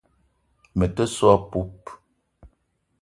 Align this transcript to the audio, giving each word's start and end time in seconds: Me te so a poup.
Me 0.79 0.87
te 0.95 1.05
so 1.15 1.29
a 1.33 1.35
poup. 1.51 1.93